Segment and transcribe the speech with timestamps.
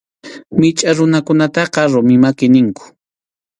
[0.59, 2.85] Michʼa runakunataqa rumi maki ninku.